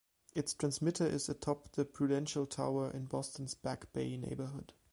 [0.33, 4.73] Its transmitter is atop the Prudential Tower in Boston's Back Bay neighborhood.